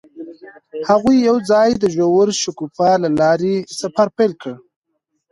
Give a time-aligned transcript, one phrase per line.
[0.89, 4.53] هغوی یوځای د ژور شګوفه له لارې سفر پیل کړ.